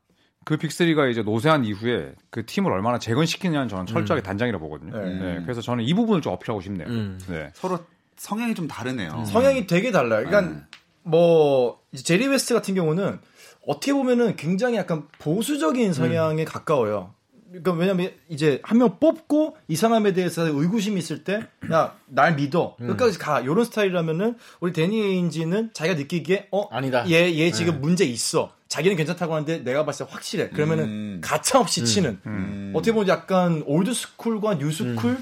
[0.45, 4.99] 그 big 3가 이제 노쇠한 이후에 그 팀을 얼마나 재건시키느냐는 저는 철저하게 단장이라 보거든요.
[4.99, 5.15] 네.
[5.15, 6.89] 네, 그래서 저는 이 부분을 좀 어필하고 싶네요.
[6.89, 7.21] 음.
[7.29, 7.51] 네.
[7.55, 7.81] 서로
[8.17, 9.27] 성향이 좀 다르네요.
[9.27, 10.25] 성향이 되게 달라요.
[10.27, 10.65] 그러니까
[11.03, 13.21] 뭐 이제 제리 웨스트 같은 경우는
[13.67, 17.13] 어떻게 보면은 굉장히 약간 보수적인 성향에 가까워요.
[17.49, 22.77] 그러니까 왜냐면 이제 한 명 뽑고 이 사람에 대해서 의구심이 있을 때 야 날 믿어
[22.79, 27.09] 끝까지 가 이런 스타일이라면은 우리 데니 에인지는 자기가 느끼기에 어 아니다.
[27.11, 31.21] 얘 얘 지금 문제 있어 자기는 괜찮다고 하는데 내가 봤을 때 확실해 그러면은 음.
[31.23, 32.73] 가차 없이 치는 음.
[32.75, 35.19] 어떻게 보면 약간 old school과 new school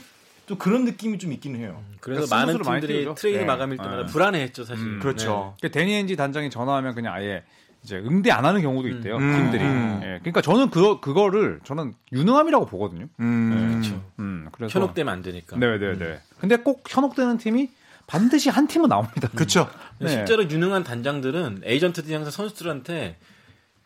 [0.46, 1.82] 또 그런 느낌이 좀 있기는 해요.
[2.00, 3.14] 그래서 그러니까 많은 팀들이.
[3.16, 3.44] 트레이드 네.
[3.44, 4.06] 마감일 때마다 네.
[4.06, 4.84] 불안해했죠, 사실.
[4.86, 5.54] 음, 그렇죠.
[5.58, 7.42] 그러니까 데니 에인지 단장이 전화하면 그냥 아예
[7.86, 9.16] 이제 응대 안 하는 경우도 있대요.
[9.16, 9.32] 음.
[9.32, 9.62] 팀들이.
[9.62, 10.00] 음.
[10.02, 13.06] 예, 그러니까 저는 그 그거를 저는 유능함이라고 보거든요.
[13.20, 13.70] 음.
[13.80, 14.02] 그렇죠.
[14.18, 15.56] 음, 그래서 현혹되면 안 되니까.
[15.56, 16.18] 네, 네, 네.
[16.40, 17.70] 근데 꼭 현혹되는 팀이
[18.08, 19.28] 반드시 한 팀은 나옵니다.
[19.34, 19.70] 그렇죠.
[20.00, 20.08] 네.
[20.08, 23.16] 실제로 유능한 단장들은 에이전트들이 항상 선수들한테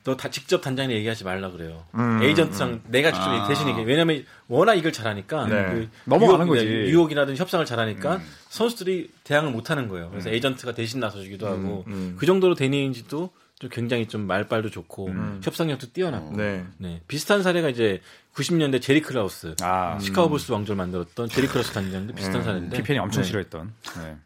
[0.04, 1.84] 너 다 직접 단장이 얘기하지 말라 그래요.
[1.94, 3.46] 음, 에이전트랑 내가 직접 아.
[3.46, 3.82] 대신 얘기.
[3.82, 5.64] 왜냐면 워낙 이걸 잘하니까 네.
[5.66, 6.64] 그 넘어가는 유혹, 거지.
[6.66, 8.22] 네, 유혹이라든지 협상을 잘하니까 음.
[8.48, 10.08] 선수들이 대항을 못 하는 거예요.
[10.08, 12.16] 그래서 에이전트가 대신 나서주기도 하고 음.
[12.18, 15.10] 그 정도로 데니인지도 좀 굉장히 좀 말빨도 좋고
[15.42, 16.64] 협상력도 뛰어났고 네.
[16.78, 17.02] 네.
[17.06, 18.00] 비슷한 사례가 이제
[18.34, 23.22] 90년대 제리 클라우스 아, 시카고 불스 왕조를 만들었던 제리 클라우스 단장도 비슷한 사례인데 피펜이 엄청
[23.22, 23.28] 네.
[23.28, 23.74] 싫어했던.
[23.98, 24.16] 네.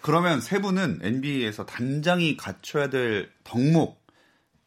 [0.00, 4.00] 그러면 세 분은 NBA에서 단장이 갖춰야 될 덕목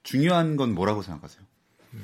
[0.04, 1.44] 중요한 건 뭐라고 생각하세요?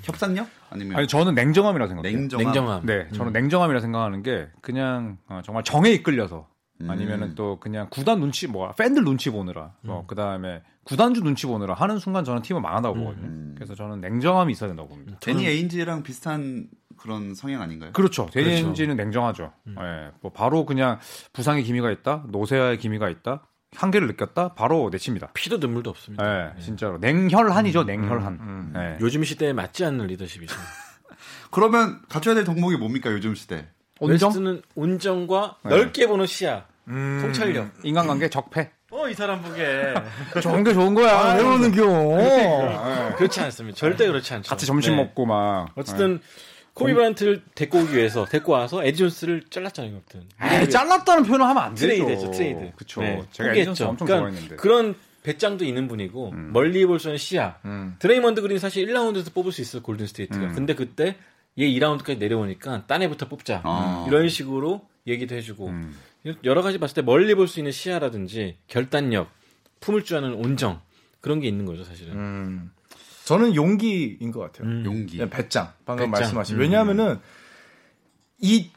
[0.02, 2.18] 협상력 아니면 아니 저는 냉정함이라 생각해요.
[2.18, 2.46] 냉정함?
[2.46, 2.86] 냉정함.
[2.88, 6.57] 네, 저는 냉정함이라 생각하는 게 그냥 어, 정말 정에 이끌려서 음.
[6.88, 12.00] 아니면은 또 그냥 구단 눈치 뭐 팬들 눈치 보느라 뭐 그다음에 구단주 눈치 보느라 하는
[12.00, 13.28] 순간 저는 팀을 망한다고 보거든요.
[13.28, 13.56] 음.
[13.56, 15.18] 그래서 저는 냉정함이 있어야 된다고 봅니다.
[15.20, 17.92] 데니 에인지랑 비슷한 그런 성향 아닌가요?
[17.92, 18.26] 그렇죠.
[18.28, 18.50] 그렇죠.
[18.50, 19.52] 데니엔지는 냉정하죠.
[19.70, 21.00] 예, 뭐 바로 그냥
[21.34, 23.44] 부상의 기미가 있다, 노세아의 기미가 있다,
[23.76, 25.32] 한계를 느꼈다, 바로 내칩니다.
[25.34, 26.56] 피도 눈물도 없습니다.
[26.56, 28.74] 예, 진짜로 냉혈한이죠, 냉혈한.
[28.76, 28.98] 예.
[29.02, 30.56] 요즘 시대에 맞지 않는 리더십이죠.
[31.52, 33.68] 그러면 갖춰야 될 덕목이 뭡니까 요즘 시대?
[34.00, 35.70] 온정, 웨스트는 온정과 네.
[35.70, 37.70] 넓게 보는 시야, 통찰력.
[37.84, 38.72] 인간관계 적폐.
[38.90, 39.94] 어, 이 사람 보기에.
[40.42, 41.36] 좋은 게 좋은 거야.
[41.36, 43.16] 외우는 겨.
[43.18, 43.76] 그렇지 않습니다.
[43.78, 44.50] 절대 그렇지 않죠.
[44.50, 45.04] 같이 점심 네.
[45.04, 45.68] 먹고 막.
[45.76, 46.20] 어쨌든
[46.74, 50.24] 코비 브라이언트를 데리고 오기 위해서 데리고 와서 에디 존스를 잘랐잖아요, 아무튼.
[50.62, 51.88] 에이, 잘랐다는 표현을 하면 안 되죠.
[52.06, 52.72] 트레이드죠, 트레이드.
[52.76, 53.02] 그쵸.
[53.02, 53.50] 네, 제가.
[53.52, 54.56] 에디 존스 엄청 그러니까 좋아했는데.
[54.56, 54.58] 음.
[54.58, 57.58] 그런 배짱도 있는 분이고 멀리 볼 수 있는 시야.
[58.00, 60.46] 드레이먼드 그린 사실 1라운드에서 뽑을 수 있어 골든 스테이트가.
[60.46, 60.54] 음.
[60.54, 61.18] 근데 그때
[61.60, 63.62] 얘 2라운드까지 내려오니까 딴 애부터 뽑자.
[63.64, 64.06] 아.
[64.08, 65.98] 이런 식으로 얘기도 해주고 음.
[66.44, 69.30] 여러 가지 봤을 때 멀리 볼 수 있는 시야라든지 결단력,
[69.80, 70.82] 품을 줄 아는 온정
[71.22, 72.14] 그런 게 있는 거죠 사실은.
[72.14, 72.72] 음.
[73.26, 74.68] 저는 용기인 것 같아요.
[74.70, 74.84] 음.
[74.86, 75.18] 용기.
[75.18, 76.22] 네, 배짱 방금 배짱.
[76.22, 76.60] 말씀하신 음.
[76.62, 77.20] 왜냐하면은
[78.40, 78.70] 이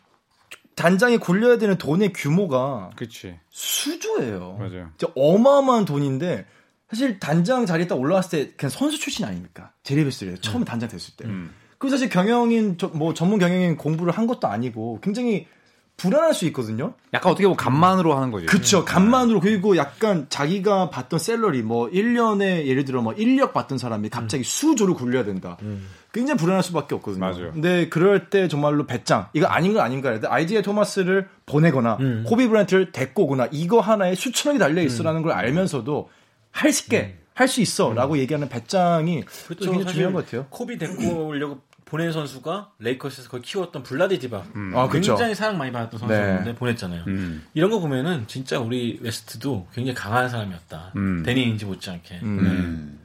[0.74, 3.38] 단장이 굴려야 되는 돈의 규모가 그치.
[3.50, 4.56] 수조예요.
[4.58, 4.90] 맞아요.
[4.96, 6.46] 진짜 어마어마한 돈인데
[6.88, 9.72] 사실 단장 자리에 딱 올라왔을 때 그냥 선수 출신 아닙니까?
[9.82, 11.26] 제리 웨스트를 처음에 단장 됐을 때.
[11.26, 11.52] 음.
[11.80, 15.46] 그리고 사실 경영인 저- 뭐 전문 경영인 공부를 한 것도 아니고 굉장히
[15.96, 16.94] 불안할 수 있거든요.
[17.12, 18.46] 약간 어떻게 보면 감만으로 하는 거지.
[18.46, 18.84] 그쵸.
[18.86, 24.42] 감만으로 그리고 약간 자기가 받던 salary 뭐 1년에 예를 들어 뭐 1억 받던 사람이 갑자기
[24.44, 25.58] 수조를 굴려야 된다.
[26.12, 27.20] 굉장히 불안할 수밖에 없거든요.
[27.20, 27.52] 맞아요.
[27.52, 32.24] 근데 그럴 때 정말로 배짱 이거 아닌 건 아닌가 해도 아이제아 토마스를 보내거나 음.
[32.26, 36.08] 코비 브라이언트를 데리고 오거나 이거 하나에 수천억이 달려 있어라는 걸 알면서도
[36.50, 39.70] 할 수 있게 할 수 있어 라고 얘기하는 배짱이 또 그렇죠.
[39.70, 40.46] 굉장히 중요한 것 같아요.
[40.50, 44.44] 코비 데리고 오려고 보낸 선수가 레이커스에서 거의 키웠던 블라디 디박.
[44.74, 45.12] 아, 그쵸.
[45.12, 46.54] 굉장히 사랑 많이 받았던 선수였는데 네.
[46.54, 47.04] 보냈잖아요.
[47.08, 47.44] 음.
[47.52, 50.92] 이런 거 보면은 진짜 우리 웨스트도 굉장히 강한 사람이었다.
[50.94, 51.24] 음.
[51.24, 52.20] 데니 에인지 못지않게.
[52.22, 53.00] 음.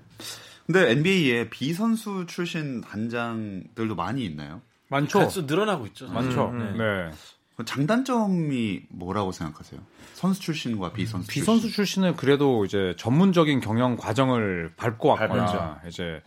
[0.68, 4.62] 근데 NBA에 비선수 출신 단장들도 많이 있나요?
[4.90, 5.20] 많죠.
[5.20, 6.08] 갈수록 늘어나고 있죠.
[6.08, 6.36] 사실.
[6.38, 6.52] 많죠.
[6.52, 6.72] 네.
[6.78, 7.12] 네.
[7.58, 9.82] 그 장단점이 뭐라고 생각하세요?
[10.14, 15.88] 선수 출신과 비선수 비선수 출신은 그래도 이제 전문적인 경영 과정을 밟고 왔거나 밟았죠.
[15.88, 16.22] 이제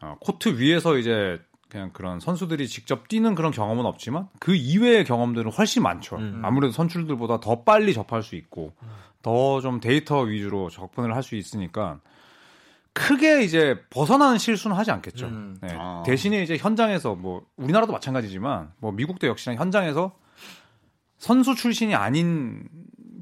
[0.00, 1.40] 어, 코트 위에서 이제
[1.74, 6.18] 그냥 그런 선수들이 직접 뛰는 그런 경험은 없지만 그 이외의 경험들은 훨씬 많죠.
[6.18, 6.40] 음.
[6.44, 8.72] 아무래도 선출들보다 더 빨리 접할 수 있고
[9.22, 11.98] 더좀 데이터 위주로 접근을 할 수 있으니까
[12.92, 15.26] 크게 이제 벗어나는 실수는 하지 않겠죠.
[15.26, 15.56] 음.
[15.60, 15.68] 네.
[15.76, 16.04] 아.
[16.06, 20.14] 대신에 이제 현장에서 뭐 우리나라도 마찬가지지만 뭐 미국도 역시나 현장에서
[21.18, 22.68] 선수 출신이 아닌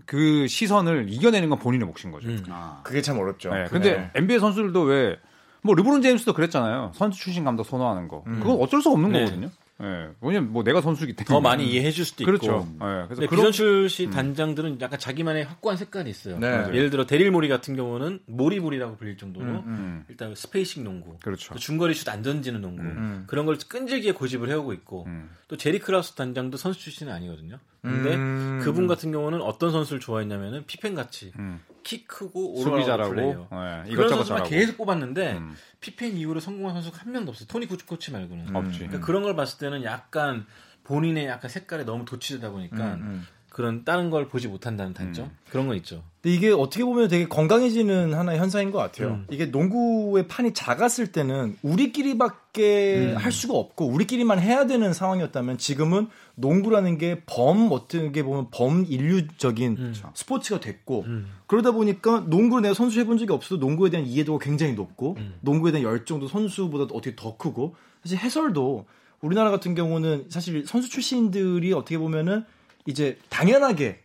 [0.05, 2.29] 그 시선을 이겨내는 건 본인의 몫인 거죠.
[2.29, 2.45] 음.
[2.51, 3.49] 아, 그게 참 어렵죠.
[3.49, 5.17] 네, 근데 NBA 선수들도 왜
[5.63, 6.93] 뭐 르브론 제임스도 그랬잖아요.
[6.95, 8.25] 선수 출신 감독 선호하는 거.
[8.25, 9.21] 그건 어쩔 수 없는 네.
[9.21, 9.51] 거거든요.
[9.83, 10.11] 예.
[10.21, 12.31] 왜냐면 뭐 내가 선수기 때문에 더 많이 이해해 줄 수도 있고.
[12.31, 12.69] 그렇죠.
[12.75, 13.07] 예.
[13.09, 16.39] 그래서 그런 비선출 시 단장들은 약간 자기만의 확고한 색깔이 있어요.
[16.39, 16.69] 네.
[16.73, 20.05] 예를 들어 데릴 모리 같은 경우는 모리볼이라고 불릴 정도로 음.
[20.09, 21.55] 일단 spacing 농구, 그렇죠.
[21.55, 23.25] 또 중거리 슛 안 던지는 농구 음.
[23.27, 25.31] 그런 걸 끈질기게 고집을 해오고 있고 음.
[25.53, 27.59] 또 제리 크라우스 단장도 선수 출신은 아니거든요.
[27.83, 28.61] 근데 음.
[28.63, 31.61] 그분 같은 경우는 어떤 선수를 좋아했냐면은 피펜 같이 음.
[31.83, 33.49] 키 크고 오버하고 잘하고 플레이어.
[33.87, 35.55] 예, 그런 선수만 잘하고 계속 뽑았는데 음.
[35.81, 37.47] 피펜 이후로 성공한 선수가 한 명도 없어요.
[37.49, 38.57] 토니 쿠치 코치 말고는.
[38.57, 38.79] 없지.
[38.79, 40.47] 그러니까 그런 걸 봤을 때는 약간
[40.85, 43.27] 본인의 약간 색깔에 너무 도취되다 보니까 음.
[43.53, 46.03] 그런 다른 걸 보지 못한다는 단점 그런 건 있죠.
[46.23, 49.09] 근데 이게 어떻게 보면 되게 건강해지는 하나의 현상인 것 같아요.
[49.11, 49.27] 음.
[49.31, 56.97] 이게 농구의 판이 작았을 때는 우리끼리밖에 할 수가 없고 우리끼리만 해야 되는 상황이었다면 지금은 농구라는
[56.99, 61.27] 게 범 어떻게 보면 범인류적인 스포츠가 됐고 음.
[61.47, 65.35] 그러다 보니까 농구를 내가 선수 해본 적이 없어도 농구에 대한 이해도가 굉장히 높고 음.
[65.41, 68.87] 농구에 대한 열정도 선수보다 어떻게 더 크고 사실 해설도
[69.21, 72.45] 우리나라 같은 경우는 사실 선수 출신들이 어떻게 보면은
[72.87, 74.01] 이제 당연하게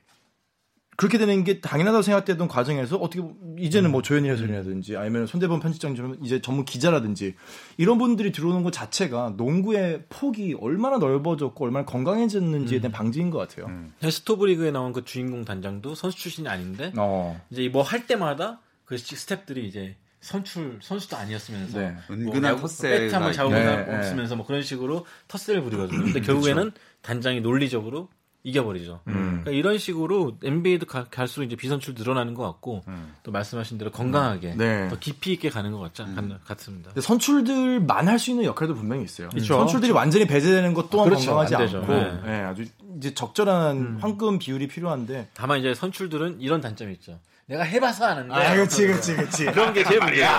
[0.96, 6.18] 그렇게 되는 게 당연하다고 생각되던 과정에서 어떻게 보- 이제는 뭐 조현일 해설이라든지 아니면 손대범 편집장처럼
[6.24, 7.36] 이제 전문 기자라든지
[7.78, 13.68] 이런 분들이 들어오는 것 자체가 농구의 폭이 얼마나 넓어졌고 얼마나 건강해졌는지에 대한 반증인 것 같아요.
[14.10, 17.40] 스토브 리그에 나온 그 주인공 단장도 선수 출신이 아닌데 어.
[17.52, 21.96] 이제 뭐 할 때마다 그 시- 스탭들이 이제 선출 선수도 아니었으면서 네.
[22.10, 23.98] 은근한 야구 텃세가 배트 한번 잡으면 네, 네.
[24.00, 26.06] 없으면서 뭐 그런 식으로 텃세를 부리거든요.
[26.06, 26.72] 근데 결국에는
[27.04, 28.10] 단장이 논리적으로
[28.48, 29.02] 이겨버리죠.
[29.04, 32.84] 그러니까 이런 식으로 NBA도 가- 갈수록 이제 비선출 늘어나는 것 같고
[33.24, 34.88] 또 말씀하신 대로 건강하게 네.
[34.88, 36.06] 더 깊이 있게 가는 것 같자,
[36.46, 36.90] 같습니다.
[36.90, 39.30] 근데 선출들만 할 수 있는 역할도 분명히 있어요.
[39.36, 39.56] 있죠.
[39.60, 41.36] 선출들이 완전히 배제되는 것 또한 그렇죠.
[41.36, 41.56] 건강하지.
[41.78, 42.22] 않고 네.
[42.26, 42.66] 예, 아주
[42.98, 47.20] 이제 적절한 황금 비율이 필요한데 다만 이제 선출들은 이런 단점이 있죠.
[47.48, 50.30] 내가 해봐서 아는데 그렇지 그렇지 그런 게 제일 문제예요.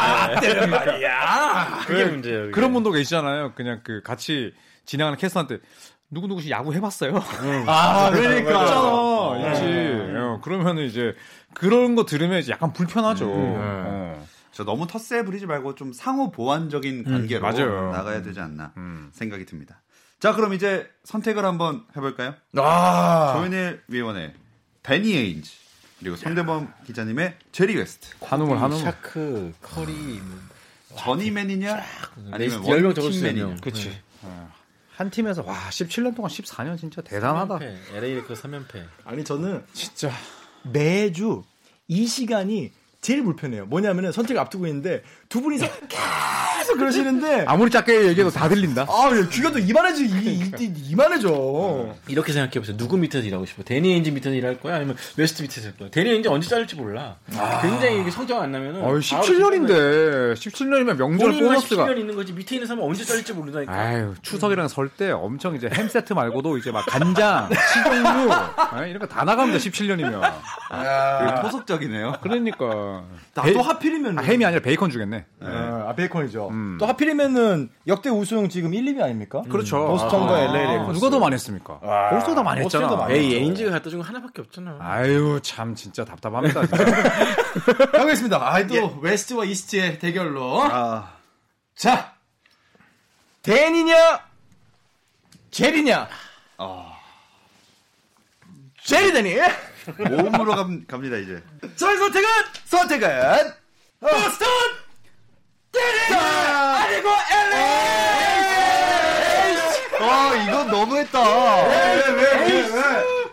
[0.40, 0.66] 네.
[0.66, 1.79] 말이야.
[1.87, 2.40] 그게 문제예요.
[2.40, 2.51] 그게.
[2.53, 3.53] 그런 분도 계시잖아요.
[3.55, 4.53] 그냥 그 같이
[4.87, 5.59] 진행하는 캐스터한테
[6.11, 7.16] 누구 누구씩 야구 해봤어요.
[7.66, 9.62] 아 그러니까 있잖아, 있지.
[10.16, 11.14] 어, 그러면은 이제
[11.55, 13.27] 그런 거 들으면 이제 약간 불편하죠.
[13.31, 14.27] 어.
[14.53, 17.92] 저 너무 텃세 부리지 말고 좀 상호 보완적인 관계로 맞아요.
[17.92, 19.11] 나가야 되지 않나 음.
[19.12, 19.83] 생각이 듭니다.
[20.18, 22.35] 자, 그럼 이제 선택을 한번 해볼까요?
[22.57, 24.33] 아 조현일 위원의
[24.83, 25.53] 데니 에인지
[26.01, 28.16] 그리고 손대범 기자님의 제리 웨스트.
[28.25, 28.83] 한우물 한우물.
[28.83, 30.38] 샤크, 커리, 뭐
[30.97, 31.83] journeyman이냐
[32.33, 33.57] 아니면 네, 열명 적을 수 있는 one team man이냐?
[33.62, 34.01] 그치.
[34.23, 34.51] 어.
[34.99, 37.61] 한 팀에서 와 17년 동안 14년 진짜 대단하다.
[37.95, 38.85] LA 레이커 3연패.
[39.05, 40.11] 아니 저는 진짜.
[40.65, 41.45] 매주
[41.87, 43.67] 이 시간이 제일 불편해요.
[43.67, 45.67] 뭐냐면은 선택을 앞두고 있는데 두 분이서
[46.68, 48.83] 계속 그러시는데 아무리 작게 얘기해도 다 들린다.
[48.83, 52.76] 아, 예, 귀가 또 이만해져, 이, 이, 이, 만해져 이렇게 생각해보세요.
[52.76, 53.62] 누구 밑에서 일하고 싶어?
[53.62, 54.76] 데니 에인지 밑에서 일할 거야?
[54.76, 55.88] 아니면 웨스트 밑에서 일 거야?
[55.90, 57.16] 데니 에인지 언제 자를지 몰라.
[57.62, 58.85] 굉장히 이게 성적 안 나면은.
[58.85, 63.72] 어이, 17년인데 17년이면 명절 보너스가 17년 있는 거지 밑에 있는 사람 은 언제 자를지 모른다니까.
[63.72, 68.28] 아유 추석이랑 설때 엄청 이제 햄 세트 말고도 이제 막 간장, 식용유
[68.85, 70.20] 에, 이런 거 다 나갑니다 17년이면.
[70.70, 72.12] 되게 토속적이네요.
[72.20, 73.04] 그러니까
[73.35, 75.24] 나 베- 또 하필이면 아, 햄이 아니라 베이컨 주겠네.
[75.88, 76.48] 아, 베이컨이죠.
[76.48, 76.77] 음.
[76.79, 79.42] 또 하필이면은 역대 우승 지금 1, 2위 아닙니까?
[79.48, 79.87] 그렇죠.
[79.87, 80.92] 보스턴과 아, LA 레이커스.
[80.92, 81.81] 누가 더 많이 했습니까?
[82.11, 82.88] 벌써 더 많이 했잖아.
[82.88, 84.77] 더 많이 에이 에인지가 갖다 준 거 하나밖에 없잖아.
[84.81, 86.66] 아유 참 진짜 답답합니다.
[86.66, 86.85] 진짜.
[87.92, 88.37] 가겠습니다.
[88.37, 90.62] 아, 또 웨스트와 이스트의 대결로.
[90.64, 91.12] 아,
[91.74, 92.12] 자,
[93.42, 94.20] 댄이냐,
[95.51, 96.09] 제리냐.
[98.85, 99.37] 제리 데니.
[99.98, 101.42] 몸으로 감, 갑니다 이제.
[101.77, 102.29] 저의 선택은
[102.66, 103.09] 선택은
[104.01, 104.48] 보스턴
[105.72, 107.62] 데니 아니고 LA.
[110.00, 111.18] 아 이건 너무했다.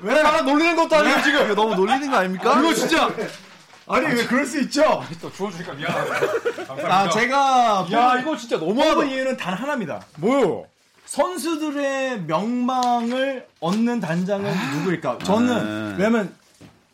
[0.01, 1.45] 왜 하나 놀리는 것도 아니고 지금.
[1.45, 2.59] 이거 너무 놀리는 거 아닙니까?
[2.59, 3.09] 이거 진짜.
[3.87, 5.03] 아니 왜 그럴 수 있죠?
[5.21, 6.85] 또 주워주니까 미안하다.
[6.87, 9.03] 아 제가 야 이거 진짜 너무하다.
[9.05, 10.01] 이유는 단 하나입니다.
[10.17, 10.65] 뭐요?
[11.05, 15.19] 선수들의 명망을 얻는 단장은 누구일까?
[15.23, 16.03] 저는 네.
[16.03, 16.35] 왜냐면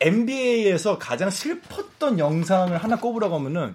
[0.00, 3.74] NBA에서 가장 슬펐던 영상을 하나 꼽으라고 하면은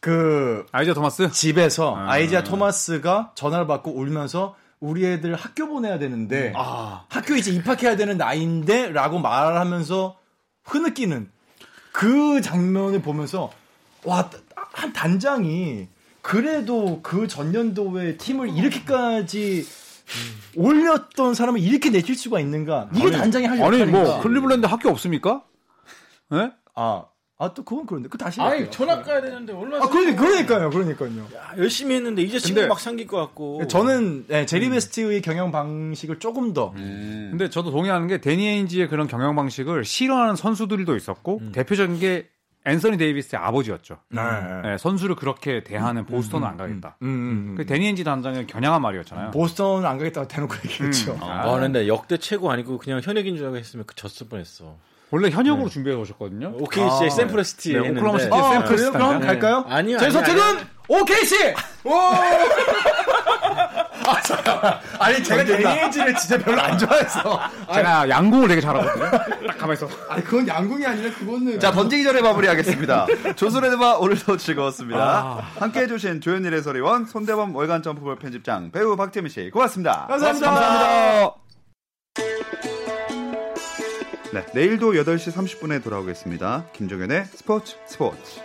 [0.00, 1.30] 그 아이자 토마스?
[1.30, 2.10] 집에서 아.
[2.12, 7.04] 아이지아 토마스가 전화를 받고 울면서 우리 애들 학교 보내야 되는데 아.
[7.08, 10.16] 학교 이제 입학해야 되는 나이인데 라고 말하면서
[10.64, 11.30] 흐느끼는
[11.92, 13.50] 그 장면을 보면서
[14.04, 14.30] 와
[14.72, 15.88] 한 단장이
[16.22, 19.66] 그래도 그 전년도에 팀을 이렇게까지
[20.56, 25.42] 올렸던 사람을 이렇게 내칠 수가 있는가 이게 단장이 할 아니 역할인가 뭐 클리블랜드 학교 없습니까?
[26.32, 26.52] 예?
[26.74, 27.04] 아,
[27.40, 28.10] 아, 또 그건 그런데.
[28.10, 28.38] 그 다시.
[28.38, 28.70] 아이.
[28.70, 31.22] 전학 가야 되는데 얼마나 아, 그러니까, 그러니까요, 그러니까요.
[31.34, 33.66] 야, 열심히 했는데 이제 친구 막 생길 것 같고.
[33.66, 36.72] 저는 네, 제리 베스트의 경영 방식을 조금 더.
[36.72, 42.28] 근데 저도 동의하는 게 데니 에인지의 그런 경영 방식을 싫어하는 선수들도 있었고 대표적인 게
[42.66, 43.96] 앤서니 데이비스의 아버지였죠.
[44.10, 44.20] 네.
[44.66, 46.98] 예, 선수를 그렇게 대하는 보스턴은 안 가겠다.
[47.00, 49.30] 음, 음, 그 데니 에인지 단장의 겨냥한 말이었잖아요.
[49.30, 51.16] 보스턴 안 가겠다고 대놓고 얘기했죠.
[51.22, 54.76] 아, 근데 역대 최고 아니고 그냥 현역인 줄 알고 했으면 그 졌을 뻔했어.
[55.10, 56.54] 원래 현역으로 준비해 오셨거든요.
[56.60, 58.00] OKC 아, 샘 프레스티 네, 했는데.
[58.00, 58.92] 오클라호마 시티 아, 샌 그래요?
[58.92, 59.26] 그럼 네.
[59.26, 59.64] 갈까요?
[59.68, 60.42] 아니요, 제 선택은.
[60.88, 61.54] OKC!
[61.84, 61.92] 오!
[64.10, 64.80] 아, 잠깐만.
[64.98, 67.40] 아니, 제가 데니 에인지를 진짜 별로 안 좋아해서.
[67.72, 69.10] 제가 양궁을 되게 잘하거든요.
[69.46, 69.88] 딱 가만 있어.
[70.08, 71.60] 아니, 그건 양궁이 아니라 그거는.
[71.60, 73.06] 자 던지기 전에 마무리하겠습니다.
[73.36, 75.44] 조선의 느바 오늘도 즐거웠습니다.
[75.58, 80.06] 함께 해 주신 조현일 해설위원, 손대범 월간 점프볼 편집장, 배우 박재민 씨 고맙습니다.
[80.08, 80.50] 감사합니다.
[80.50, 81.49] 감사합니다.
[84.32, 86.66] 네, 내일도 8시 30분에 돌아오겠습니다.
[86.72, 88.40] 김종현의 스포츠 스포츠.